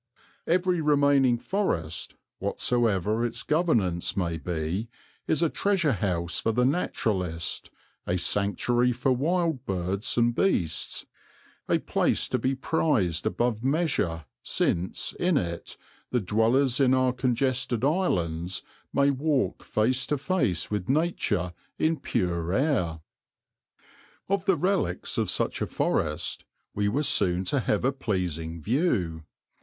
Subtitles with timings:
[0.47, 4.89] Every remaining forest, whatsoever its governance may be,
[5.27, 7.69] is a treasure house for the naturalist,
[8.07, 11.05] a sanctuary for wild birds and beasts,
[11.69, 15.77] a place to be prized above measure since, in it,
[16.09, 21.99] the dwellers in our congested islands may walk face to face with wild nature in
[21.99, 23.01] pure air.
[24.27, 26.43] Of the relics of such a forest
[26.73, 29.25] we were soon to have a pleasing view.